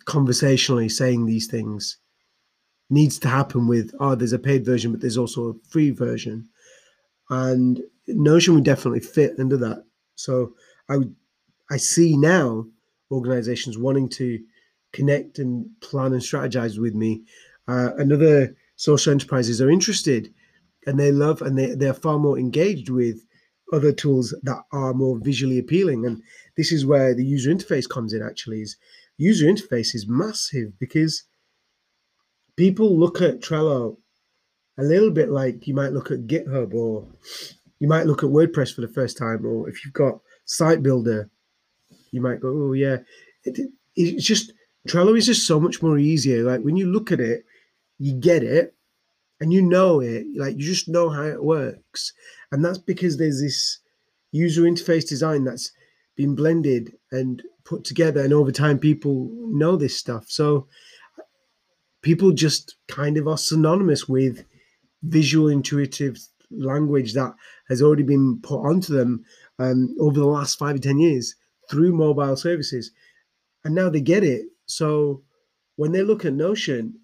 conversationally 0.04 0.88
saying 0.88 1.24
these 1.24 1.46
things 1.46 1.98
needs 2.90 3.18
to 3.18 3.28
happen 3.28 3.66
with 3.66 3.94
oh 4.00 4.14
there's 4.14 4.34
a 4.34 4.38
paid 4.38 4.62
version 4.62 4.92
but 4.92 5.00
there's 5.00 5.16
also 5.16 5.48
a 5.48 5.68
free 5.70 5.90
version 5.90 6.46
and 7.30 7.80
notion 8.08 8.54
would 8.54 8.64
definitely 8.64 9.00
fit 9.00 9.32
under 9.38 9.56
that 9.56 9.82
so 10.14 10.52
i 10.90 10.96
would 10.98 11.16
i 11.70 11.78
see 11.78 12.18
now 12.18 12.62
organizations 13.10 13.78
wanting 13.78 14.06
to 14.06 14.38
connect 14.94 15.38
and 15.38 15.66
plan 15.80 16.12
and 16.12 16.22
strategize 16.22 16.78
with 16.78 16.94
me. 16.94 17.22
Uh, 17.68 17.90
another 17.98 18.56
social 18.76 19.12
enterprises 19.12 19.60
are 19.60 19.70
interested 19.70 20.32
and 20.86 20.98
they 20.98 21.12
love 21.12 21.42
and 21.42 21.58
they, 21.58 21.74
they're 21.74 21.92
far 21.94 22.18
more 22.18 22.38
engaged 22.38 22.88
with 22.88 23.20
other 23.72 23.92
tools 23.92 24.34
that 24.42 24.62
are 24.72 24.94
more 24.94 25.18
visually 25.18 25.58
appealing. 25.58 26.06
And 26.06 26.22
this 26.56 26.72
is 26.72 26.86
where 26.86 27.14
the 27.14 27.24
user 27.24 27.50
interface 27.50 27.88
comes 27.88 28.12
in 28.12 28.22
actually 28.22 28.62
is 28.62 28.76
user 29.18 29.46
interface 29.46 29.94
is 29.94 30.06
massive 30.08 30.78
because 30.78 31.24
people 32.56 32.98
look 32.98 33.20
at 33.20 33.40
Trello 33.40 33.96
a 34.78 34.82
little 34.82 35.10
bit 35.10 35.30
like 35.30 35.66
you 35.66 35.74
might 35.74 35.92
look 35.92 36.10
at 36.10 36.26
GitHub 36.26 36.74
or 36.74 37.06
you 37.80 37.88
might 37.88 38.06
look 38.06 38.22
at 38.22 38.30
WordPress 38.30 38.74
for 38.74 38.80
the 38.80 38.88
first 38.88 39.18
time, 39.18 39.44
or 39.44 39.68
if 39.68 39.84
you've 39.84 39.94
got 39.94 40.20
Site 40.46 40.82
Builder, 40.82 41.28
you 42.12 42.20
might 42.20 42.40
go, 42.40 42.48
oh 42.48 42.72
yeah, 42.72 42.98
it, 43.44 43.70
it's 43.96 44.24
just 44.24 44.52
Trello 44.88 45.16
is 45.16 45.26
just 45.26 45.46
so 45.46 45.58
much 45.58 45.82
more 45.82 45.98
easier. 45.98 46.42
Like 46.42 46.62
when 46.62 46.76
you 46.76 46.86
look 46.86 47.10
at 47.10 47.20
it, 47.20 47.44
you 47.98 48.14
get 48.14 48.42
it 48.42 48.74
and 49.40 49.52
you 49.52 49.62
know 49.62 50.00
it. 50.00 50.26
Like 50.36 50.56
you 50.56 50.64
just 50.64 50.88
know 50.88 51.08
how 51.08 51.22
it 51.24 51.42
works. 51.42 52.12
And 52.52 52.64
that's 52.64 52.78
because 52.78 53.16
there's 53.16 53.40
this 53.40 53.78
user 54.32 54.62
interface 54.62 55.08
design 55.08 55.44
that's 55.44 55.72
been 56.16 56.34
blended 56.34 56.92
and 57.12 57.42
put 57.64 57.84
together. 57.84 58.22
And 58.22 58.32
over 58.32 58.52
time, 58.52 58.78
people 58.78 59.30
know 59.32 59.76
this 59.76 59.96
stuff. 59.96 60.26
So 60.28 60.68
people 62.02 62.32
just 62.32 62.76
kind 62.88 63.16
of 63.16 63.26
are 63.26 63.38
synonymous 63.38 64.08
with 64.08 64.44
visual 65.02 65.48
intuitive 65.48 66.18
language 66.50 67.14
that 67.14 67.32
has 67.68 67.80
already 67.82 68.02
been 68.02 68.38
put 68.42 68.60
onto 68.60 68.92
them 68.92 69.24
um, 69.58 69.94
over 69.98 70.18
the 70.18 70.26
last 70.26 70.58
five 70.58 70.76
or 70.76 70.78
10 70.78 70.98
years 70.98 71.34
through 71.70 71.92
mobile 71.92 72.36
services. 72.36 72.90
And 73.64 73.74
now 73.74 73.88
they 73.88 74.02
get 74.02 74.22
it 74.22 74.44
so 74.66 75.23
when 75.76 75.92
they 75.92 76.02
look 76.02 76.25
at 76.25 76.33
Notion, 76.33 76.99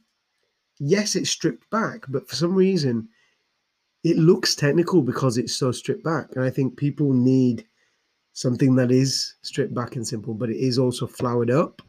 yes, 0.79 1.17
it's 1.17 1.31
stripped 1.31 1.69
back, 1.71 2.05
but 2.09 2.29
for 2.29 2.37
some 2.37 2.55
reason, 2.55 3.09
it 4.03 4.17
looks 4.17 4.55
technical 4.55 5.03
because 5.03 5.37
it's 5.37 5.55
so 5.55 5.73
stripped 5.73 6.05
back. 6.05 6.29
And 6.35 6.45
I 6.45 6.51
think 6.51 6.77
people 6.77 7.13
need 7.13 7.67
something 8.33 8.75
that 8.77 8.91
is 8.91 9.35
stripped 9.43 9.75
back 9.75 9.97
and 9.97 10.07
simple, 10.07 10.35
but 10.35 10.51
it 10.51 10.57
is 10.57 10.79
also 10.79 11.07
flowered 11.07 11.51
up 11.51 11.83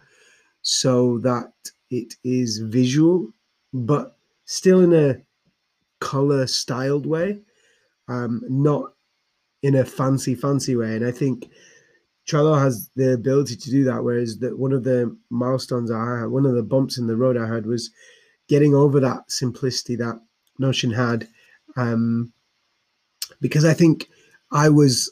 so 0.62 1.20
that 1.20 1.54
it 1.90 2.16
is 2.24 2.60
visual, 2.60 3.32
but 3.74 4.18
still 4.46 4.82
in 4.82 4.94
a 4.94 5.22
color 6.00 6.48
styled 6.48 7.06
way, 7.06 7.40
um, 8.08 8.42
not 8.50 8.94
in 9.64 9.76
a 9.76 9.86
fancy, 9.86 10.36
fancy 10.36 10.76
way. 10.76 10.96
And 10.96 11.06
I 11.06 11.12
think 11.12 11.50
Trello 12.28 12.60
has 12.60 12.90
the 12.96 13.14
ability 13.14 13.56
to 13.56 13.72
do 13.72 13.84
that. 13.86 14.04
Whereas 14.04 14.38
that 14.40 14.58
one 14.58 14.74
of 14.74 14.84
the 14.84 15.16
milestones 15.30 15.92
I 15.92 16.20
had, 16.20 16.28
one 16.28 16.46
of 16.46 16.56
the 16.56 16.64
bumps 16.64 16.98
in 16.98 17.08
the 17.08 17.16
road 17.16 17.38
I 17.38 17.48
had 17.48 17.66
was 17.66 17.90
getting 18.48 18.76
over 18.76 19.00
that 19.00 19.30
simplicity 19.32 19.96
that 19.98 20.20
Notion 20.60 20.92
had. 20.92 21.28
Um, 21.78 22.32
because 23.40 23.66
I 23.66 23.74
think 23.74 24.10
I 24.52 24.70
was 24.70 25.12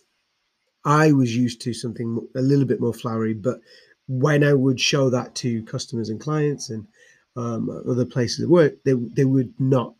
I 0.85 1.11
was 1.11 1.35
used 1.35 1.61
to 1.61 1.73
something 1.73 2.25
a 2.35 2.41
little 2.41 2.65
bit 2.65 2.79
more 2.79 2.93
flowery, 2.93 3.33
but 3.33 3.59
when 4.07 4.43
I 4.43 4.53
would 4.53 4.79
show 4.79 5.09
that 5.09 5.35
to 5.35 5.63
customers 5.63 6.09
and 6.09 6.19
clients 6.19 6.69
and 6.69 6.87
um, 7.35 7.69
other 7.87 8.05
places 8.05 8.43
of 8.43 8.49
work, 8.49 8.75
they 8.85 8.93
they 8.93 9.25
would 9.25 9.53
not, 9.59 9.93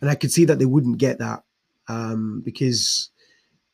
and 0.00 0.10
I 0.10 0.14
could 0.14 0.32
see 0.32 0.44
that 0.44 0.58
they 0.58 0.66
wouldn't 0.66 0.98
get 0.98 1.18
that 1.18 1.42
um, 1.88 2.42
because 2.44 3.10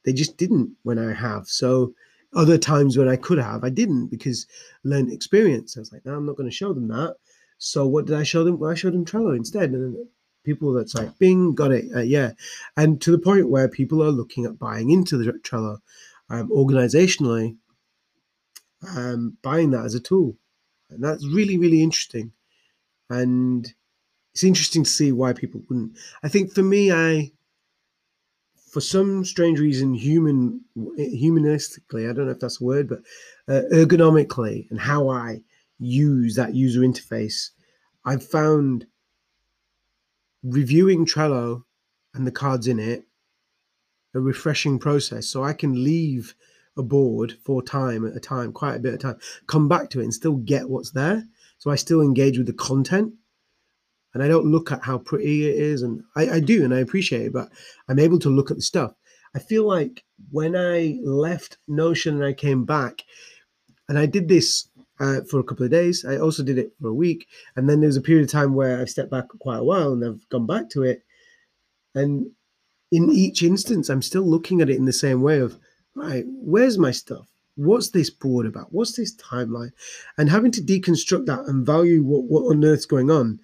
they 0.05 0.13
just 0.13 0.37
didn't 0.37 0.71
when 0.83 0.99
I 0.99 1.13
have. 1.13 1.49
So 1.49 1.95
other 2.35 2.59
times 2.59 2.97
when 2.97 3.09
I 3.09 3.17
could 3.17 3.39
have, 3.39 3.65
I 3.65 3.71
didn't 3.71 4.09
because 4.09 4.47
learned 4.85 5.13
experience. 5.13 5.77
I 5.77 5.81
was 5.81 5.93
like, 5.93 6.05
no, 6.05 6.15
I'm 6.15 6.27
not 6.27 6.37
going 6.37 6.49
to 6.49 6.55
show 6.55 6.73
them 6.73 6.89
that. 6.89 7.17
So 7.59 7.87
what 7.87 8.07
did 8.07 8.17
I 8.17 8.23
show 8.23 8.45
them? 8.45 8.59
Well, 8.59 8.71
I 8.71 8.75
showed 8.75 8.93
them 8.93 9.05
Trello 9.05 9.37
instead. 9.37 9.71
And 9.71 9.97
people 10.45 10.73
that's 10.73 10.95
like, 10.95 11.19
Bing, 11.19 11.55
got 11.55 11.73
it, 11.73 11.87
uh, 11.95 12.01
yeah. 12.01 12.33
And 12.77 13.01
to 13.03 13.11
the 13.11 13.19
point 13.19 13.51
where 13.51 13.69
people 13.69 14.03
are 14.03 14.11
looking 14.11 14.45
at 14.45 14.59
buying 14.59 14.91
into 14.91 15.17
the 15.17 15.33
Trello 15.33 15.79
um, 16.29 16.51
organizationally, 16.51 17.57
um, 18.97 19.37
buying 19.43 19.71
that 19.71 19.85
as 19.85 19.95
a 19.95 20.01
tool. 20.01 20.37
And 20.91 21.03
that's 21.03 21.27
really, 21.27 21.59
really 21.59 21.83
interesting. 21.83 22.33
And 23.11 23.73
it's 24.35 24.45
interesting 24.45 24.85
to 24.85 24.91
see 24.91 25.13
why 25.13 25.33
people 25.33 25.63
wouldn't. 25.69 25.97
I 26.23 26.29
think 26.29 26.53
for 26.53 26.63
me, 26.63 26.93
I 26.93 27.33
for 28.77 28.83
some 28.83 29.25
strange 29.25 29.59
reason, 29.59 29.95
human 29.95 30.61
humanistically, 30.77 32.11
I 32.11 32.13
don't 32.13 32.27
know 32.27 32.33
if 32.33 32.41
that's 32.41 32.61
a 32.61 32.65
word, 32.65 32.91
but 32.91 32.99
uh, 33.49 33.63
ergonomically 33.73 34.71
and 34.71 34.79
how 34.79 35.09
I 35.09 35.41
use 35.79 36.37
that 36.37 36.55
user 36.55 36.81
interface, 36.81 37.53
I've 38.05 38.23
found 38.23 38.87
reviewing 40.43 41.07
Trello 41.07 41.63
and 42.13 42.27
the 42.27 42.31
cards 42.31 42.67
in 42.67 42.79
it 42.79 43.05
a 44.15 44.21
refreshing 44.21 44.79
process. 44.79 45.27
So 45.27 45.43
I 45.43 45.55
can 45.55 45.83
leave 45.83 46.35
a 46.77 46.83
board 46.83 47.39
for 47.43 47.63
time 47.63 48.07
at 48.07 48.15
a 48.15 48.21
time, 48.21 48.53
quite 48.53 48.75
a 48.75 48.81
bit 48.81 48.93
of 48.93 49.01
time, 49.01 49.19
come 49.47 49.69
back 49.69 49.89
to 49.89 50.01
it 50.01 50.05
and 50.05 50.13
still 50.13 50.37
get 50.37 50.69
what's 50.69 50.91
there. 50.91 51.25
So 51.57 51.71
I 51.71 51.77
still 51.77 52.03
engage 52.03 52.37
with 52.37 52.47
the 52.47 52.53
content 52.53 53.15
and 54.15 54.23
I 54.23 54.29
don't 54.29 54.51
look 54.51 54.73
at 54.73 54.83
how 54.83 54.99
pretty 54.99 55.49
it 55.49 55.57
is. 55.57 55.83
And 55.83 56.03
I, 56.17 56.29
I 56.29 56.41
do, 56.41 56.65
and 56.65 56.75
I 56.75 56.79
appreciate 56.79 57.27
it, 57.27 57.33
but 57.33 57.49
I'm 57.89 57.99
able 57.99 58.19
to 58.21 58.31
look 58.31 58.51
at 58.51 58.57
the 58.57 58.63
stuff. 58.63 58.95
I 59.35 59.39
feel 59.39 59.67
like 59.67 60.05
when 60.31 60.57
I 60.57 60.99
left 61.03 61.59
Notion 61.69 62.17
and 62.17 62.25
I 62.25 62.33
came 62.33 62.65
back, 62.65 63.03
and 63.89 63.99
I 63.99 64.07
did 64.07 64.29
this 64.29 64.69
uh, 65.01 65.21
for 65.29 65.41
a 65.41 65.45
couple 65.45 65.65
of 65.65 65.71
days. 65.71 66.05
I 66.05 66.17
also 66.17 66.43
did 66.43 66.59
it 66.59 66.73
for 66.81 66.89
a 66.89 66.95
week, 66.95 67.27
and 67.55 67.69
then 67.69 67.81
there 67.81 67.89
was 67.89 67.97
a 67.97 68.03
period 68.03 68.25
of 68.25 68.33
time 68.33 68.55
where 68.55 68.81
I've 68.81 68.91
stepped 68.91 69.11
back 69.11 69.27
quite 69.41 69.59
a 69.59 69.65
while 69.65 69.93
and 69.93 70.05
I've 70.05 70.29
gone 70.29 70.47
back 70.47 70.71
to 70.71 70.83
it. 70.83 71.03
And 71.95 72.31
in 72.93 73.11
each 73.11 73.43
instance, 73.43 73.89
I'm 73.89 74.03
still 74.03 74.29
looking 74.29 74.61
at 74.61 74.71
it 74.71 74.77
in 74.77 74.85
the 74.85 74.93
same 74.93 75.23
way 75.23 75.41
of, 75.41 75.59
right, 75.95 76.25
where's 76.27 76.79
my 76.79 76.91
stuff? 76.91 77.27
What's 77.57 77.91
this 77.91 78.11
board 78.11 78.47
about? 78.47 78.73
What's 78.73 78.97
this 78.97 79.17
timeline? 79.17 79.71
And 80.19 80.29
having 80.29 80.51
to 80.53 80.61
deconstruct 80.61 81.27
that 81.27 81.47
and 81.47 81.65
value 81.65 82.03
what, 82.03 82.25
what 82.25 82.55
on 82.55 82.65
earth's 82.65 82.85
going 82.85 83.11
on, 83.11 83.41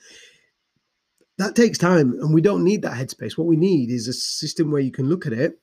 that 1.39 1.55
takes 1.55 1.79
time. 1.79 2.12
And 2.21 2.35
we 2.35 2.41
don't 2.41 2.65
need 2.65 2.83
that 2.83 2.95
headspace. 2.95 3.37
What 3.37 3.47
we 3.47 3.57
need 3.57 3.91
is 3.91 4.09
a 4.09 4.12
system 4.12 4.71
where 4.71 4.81
you 4.81 4.93
can 4.93 5.09
look 5.09 5.27
at 5.27 5.33
it 5.33 5.59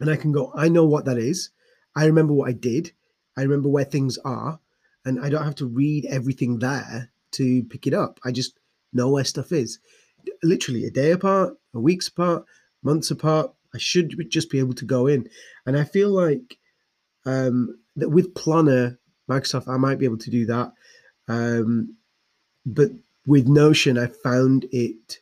and 0.00 0.10
I 0.10 0.16
can 0.16 0.32
go, 0.32 0.52
I 0.54 0.68
know 0.68 0.84
what 0.84 1.04
that 1.06 1.18
is. 1.18 1.50
I 1.96 2.04
remember 2.06 2.32
what 2.32 2.48
I 2.48 2.52
did. 2.52 2.92
I 3.36 3.42
remember 3.42 3.68
where 3.68 3.84
things 3.84 4.18
are 4.18 4.60
and 5.04 5.24
I 5.24 5.30
don't 5.30 5.44
have 5.44 5.54
to 5.56 5.66
read 5.66 6.06
everything 6.06 6.58
there 6.58 7.10
to 7.32 7.64
pick 7.64 7.86
it 7.86 7.94
up. 7.94 8.20
I 8.24 8.32
just 8.32 8.58
know 8.92 9.10
where 9.10 9.24
stuff 9.24 9.52
is. 9.52 9.78
Literally 10.42 10.84
a 10.84 10.90
day 10.90 11.12
apart, 11.12 11.56
a 11.74 11.80
week's 11.80 12.08
apart, 12.08 12.44
months 12.82 13.10
apart. 13.10 13.52
I 13.74 13.78
should 13.78 14.14
just 14.30 14.50
be 14.50 14.58
able 14.58 14.74
to 14.74 14.84
go 14.84 15.06
in, 15.06 15.28
and 15.66 15.76
I 15.76 15.84
feel 15.84 16.08
like 16.08 16.58
um, 17.26 17.78
that 17.96 18.08
with 18.08 18.34
Planner, 18.34 18.98
Microsoft, 19.30 19.68
I 19.68 19.76
might 19.76 19.98
be 19.98 20.06
able 20.06 20.18
to 20.18 20.30
do 20.30 20.46
that. 20.46 20.72
Um, 21.28 21.96
but 22.64 22.90
with 23.28 23.46
Notion, 23.46 23.96
I 23.96 24.06
found 24.06 24.66
it 24.72 25.20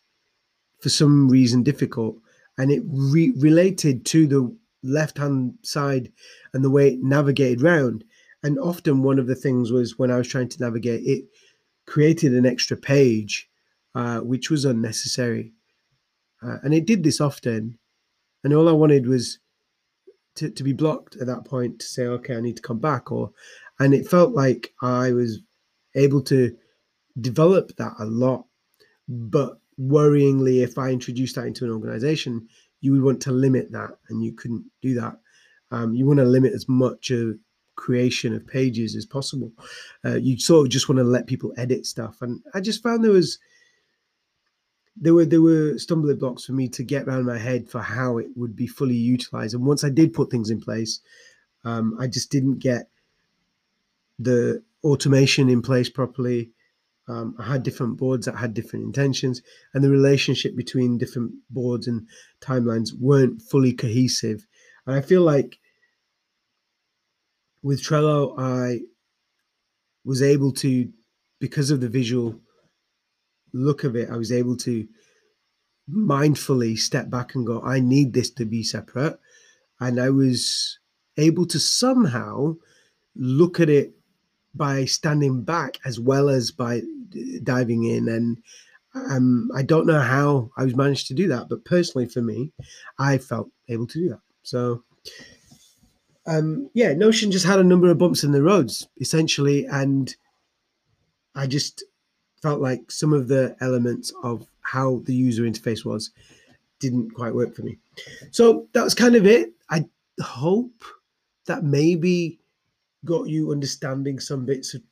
for 0.80 0.88
some 0.88 1.28
reason 1.28 1.62
difficult, 1.62 2.16
and 2.56 2.70
it 2.70 2.82
re- 2.86 3.34
related 3.36 4.06
to 4.06 4.26
the 4.26 4.56
left 4.82 5.18
hand 5.18 5.58
side 5.62 6.12
and 6.54 6.64
the 6.64 6.70
way 6.70 6.88
it 6.88 7.02
navigated 7.02 7.60
round 7.60 8.04
and 8.46 8.60
often 8.60 9.02
one 9.02 9.18
of 9.18 9.26
the 9.26 9.34
things 9.34 9.72
was 9.72 9.98
when 9.98 10.12
I 10.12 10.18
was 10.18 10.28
trying 10.28 10.48
to 10.50 10.62
navigate, 10.62 11.04
it 11.04 11.24
created 11.84 12.32
an 12.32 12.46
extra 12.46 12.76
page, 12.76 13.50
uh, 13.96 14.20
which 14.20 14.50
was 14.50 14.64
unnecessary. 14.64 15.52
Uh, 16.40 16.58
and 16.62 16.72
it 16.72 16.86
did 16.86 17.02
this 17.02 17.20
often. 17.20 17.76
And 18.44 18.54
all 18.54 18.68
I 18.68 18.72
wanted 18.72 19.08
was 19.08 19.40
to, 20.36 20.48
to 20.48 20.62
be 20.62 20.72
blocked 20.72 21.16
at 21.16 21.26
that 21.26 21.44
point 21.44 21.80
to 21.80 21.86
say, 21.86 22.06
okay, 22.06 22.36
I 22.36 22.40
need 22.40 22.54
to 22.54 22.62
come 22.62 22.78
back. 22.78 23.10
Or, 23.10 23.32
and 23.80 23.92
it 23.92 24.08
felt 24.08 24.32
like 24.32 24.72
I 24.80 25.10
was 25.10 25.40
able 25.96 26.22
to 26.22 26.56
develop 27.20 27.76
that 27.76 27.94
a 27.98 28.04
lot. 28.04 28.46
But 29.08 29.58
worryingly, 29.80 30.62
if 30.62 30.78
I 30.78 30.90
introduced 30.90 31.36
that 31.36 31.46
into 31.46 31.64
an 31.64 31.70
organization, 31.70 32.48
you 32.80 32.92
would 32.92 33.02
want 33.02 33.22
to 33.22 33.32
limit 33.32 33.72
that, 33.72 33.98
and 34.08 34.24
you 34.24 34.32
couldn't 34.32 34.64
do 34.82 34.94
that. 34.94 35.18
Um, 35.70 35.94
you 35.94 36.06
want 36.06 36.18
to 36.18 36.24
limit 36.24 36.52
as 36.52 36.68
much 36.68 37.10
of 37.10 37.38
creation 37.74 38.34
of 38.34 38.46
pages 38.46 38.96
as 38.96 39.04
possible. 39.04 39.52
Uh, 40.04 40.16
you 40.16 40.38
sort 40.38 40.66
of 40.66 40.72
just 40.72 40.88
want 40.88 40.98
to 40.98 41.04
let 41.04 41.26
people 41.26 41.52
edit 41.56 41.86
stuff, 41.86 42.22
and 42.22 42.40
I 42.54 42.60
just 42.60 42.82
found 42.82 43.04
there 43.04 43.12
was 43.12 43.38
there 44.96 45.14
were 45.14 45.26
there 45.26 45.42
were 45.42 45.78
stumbling 45.78 46.18
blocks 46.18 46.44
for 46.46 46.52
me 46.52 46.68
to 46.68 46.82
get 46.82 47.06
around 47.06 47.26
my 47.26 47.38
head 47.38 47.68
for 47.68 47.80
how 47.80 48.18
it 48.18 48.28
would 48.34 48.56
be 48.56 48.66
fully 48.66 48.96
utilized. 48.96 49.54
And 49.54 49.64
once 49.64 49.84
I 49.84 49.90
did 49.90 50.14
put 50.14 50.30
things 50.30 50.50
in 50.50 50.60
place, 50.60 51.00
um, 51.64 51.96
I 52.00 52.06
just 52.06 52.30
didn't 52.30 52.58
get 52.58 52.88
the 54.18 54.62
automation 54.82 55.48
in 55.48 55.60
place 55.60 55.90
properly. 55.90 56.50
Um, 57.08 57.36
I 57.38 57.44
had 57.44 57.62
different 57.62 57.98
boards 57.98 58.26
that 58.26 58.36
had 58.36 58.54
different 58.54 58.84
intentions, 58.84 59.42
and 59.72 59.84
the 59.84 59.90
relationship 59.90 60.56
between 60.56 60.98
different 60.98 61.32
boards 61.50 61.86
and 61.86 62.06
timelines 62.40 62.90
weren't 62.98 63.42
fully 63.42 63.72
cohesive. 63.72 64.46
And 64.86 64.96
I 64.96 65.00
feel 65.00 65.22
like 65.22 65.58
with 67.62 67.82
Trello, 67.82 68.34
I 68.38 68.80
was 70.04 70.22
able 70.22 70.52
to, 70.52 70.88
because 71.40 71.70
of 71.70 71.80
the 71.80 71.88
visual 71.88 72.40
look 73.52 73.84
of 73.84 73.96
it, 73.96 74.10
I 74.10 74.16
was 74.16 74.32
able 74.32 74.56
to 74.58 74.86
mindfully 75.90 76.76
step 76.76 77.10
back 77.10 77.34
and 77.34 77.46
go, 77.46 77.62
I 77.62 77.80
need 77.80 78.12
this 78.12 78.30
to 78.30 78.44
be 78.44 78.62
separate. 78.62 79.18
And 79.80 80.00
I 80.00 80.10
was 80.10 80.78
able 81.16 81.46
to 81.46 81.58
somehow 81.58 82.56
look 83.14 83.60
at 83.60 83.68
it 83.68 83.95
by 84.56 84.84
standing 84.84 85.42
back 85.42 85.78
as 85.84 86.00
well 86.00 86.28
as 86.28 86.50
by 86.50 86.82
diving 87.42 87.84
in. 87.84 88.08
And 88.08 88.38
um, 88.94 89.50
I 89.54 89.62
don't 89.62 89.86
know 89.86 90.00
how 90.00 90.50
I 90.56 90.64
was 90.64 90.76
managed 90.76 91.06
to 91.08 91.14
do 91.14 91.28
that, 91.28 91.48
but 91.48 91.64
personally 91.64 92.06
for 92.06 92.22
me, 92.22 92.52
I 92.98 93.18
felt 93.18 93.50
able 93.68 93.86
to 93.88 93.98
do 93.98 94.08
that. 94.10 94.20
So 94.42 94.82
um, 96.26 96.70
yeah, 96.74 96.92
Notion 96.92 97.30
just 97.30 97.46
had 97.46 97.58
a 97.58 97.64
number 97.64 97.90
of 97.90 97.98
bumps 97.98 98.24
in 98.24 98.32
the 98.32 98.42
roads 98.42 98.88
essentially, 99.00 99.66
and 99.66 100.14
I 101.34 101.46
just 101.46 101.84
felt 102.42 102.60
like 102.60 102.90
some 102.90 103.12
of 103.12 103.28
the 103.28 103.56
elements 103.60 104.12
of 104.22 104.46
how 104.62 105.02
the 105.04 105.14
user 105.14 105.44
interface 105.44 105.84
was 105.84 106.10
didn't 106.80 107.10
quite 107.12 107.34
work 107.34 107.54
for 107.54 107.62
me. 107.62 107.78
So 108.32 108.66
that 108.72 108.82
was 108.82 108.94
kind 108.94 109.14
of 109.14 109.26
it. 109.26 109.52
I 109.70 109.84
hope 110.20 110.84
that 111.46 111.64
maybe 111.64 112.40
got 113.06 113.28
you 113.28 113.52
understanding 113.52 114.20
some 114.20 114.44
bits 114.44 114.74
of 114.74 114.82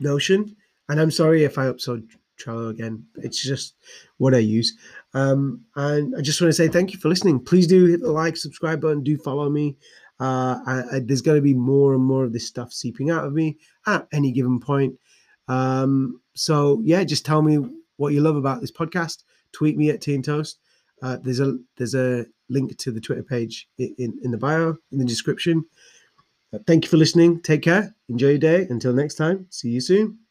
Notion. 0.00 0.56
And 0.88 1.00
I'm 1.00 1.10
sorry 1.10 1.44
if 1.44 1.56
I 1.56 1.66
upsold 1.66 2.06
Trello 2.38 2.70
again. 2.70 3.06
It's 3.16 3.42
just 3.42 3.74
what 4.18 4.34
I 4.34 4.38
use. 4.38 4.76
Um, 5.14 5.62
and 5.76 6.14
I 6.16 6.20
just 6.20 6.40
want 6.40 6.50
to 6.50 6.54
say 6.54 6.68
thank 6.68 6.92
you 6.92 6.98
for 6.98 7.08
listening. 7.08 7.40
Please 7.40 7.66
do 7.66 7.86
hit 7.86 8.00
the 8.00 8.10
like, 8.10 8.36
subscribe 8.36 8.80
button, 8.80 9.02
do 9.02 9.16
follow 9.16 9.48
me. 9.48 9.76
Uh, 10.20 10.60
I, 10.66 10.82
I, 10.92 11.00
there's 11.00 11.22
going 11.22 11.38
to 11.38 11.42
be 11.42 11.54
more 11.54 11.94
and 11.94 12.04
more 12.04 12.24
of 12.24 12.32
this 12.32 12.46
stuff 12.46 12.72
seeping 12.72 13.10
out 13.10 13.24
of 13.24 13.32
me 13.32 13.58
at 13.86 14.06
any 14.12 14.30
given 14.30 14.60
point. 14.60 14.94
Um, 15.48 16.20
so 16.34 16.80
yeah, 16.84 17.04
just 17.04 17.24
tell 17.24 17.42
me 17.42 17.58
what 17.96 18.12
you 18.12 18.20
love 18.20 18.36
about 18.36 18.60
this 18.60 18.72
podcast. 18.72 19.24
Tweet 19.52 19.76
me 19.76 19.90
at 19.90 20.00
Tea 20.00 20.14
and 20.14 20.24
Toast. 20.24 20.58
Uh, 21.02 21.18
there's 21.22 21.40
a 21.40 21.58
there's 21.76 21.94
a 21.94 22.26
link 22.48 22.76
to 22.78 22.90
the 22.90 23.00
Twitter 23.00 23.22
page 23.22 23.68
in, 23.78 24.18
in 24.22 24.30
the 24.30 24.38
bio 24.38 24.76
in 24.92 24.98
the 24.98 25.04
description. 25.04 25.64
Thank 26.66 26.84
you 26.84 26.90
for 26.90 26.96
listening. 26.96 27.40
Take 27.40 27.62
care. 27.62 27.94
Enjoy 28.08 28.28
your 28.30 28.38
day. 28.38 28.66
Until 28.68 28.92
next 28.92 29.14
time. 29.14 29.46
See 29.50 29.70
you 29.70 29.80
soon. 29.80 30.23